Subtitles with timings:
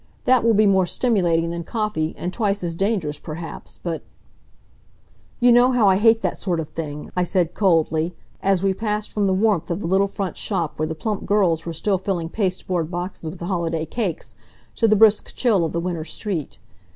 [0.25, 4.01] That will be more stimulating than coffee, and twice as dangerous, perhaps, but"
[5.39, 9.11] "You know how I hate that sort of thing," I said, coldly, as we passed
[9.11, 12.29] from the warmth of the little front shop where the plump girls were still filling
[12.29, 14.35] pasteboard boxes with holiday cakes,
[14.77, 16.57] to the brisk chill of the winter street.